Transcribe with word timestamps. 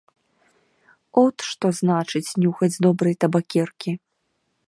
От 1.23 1.35
што 1.49 1.65
значыць 1.81 2.35
нюхаць 2.45 2.71
з 2.79 2.83
добрай 2.85 3.13
табакеркі! 3.27 3.91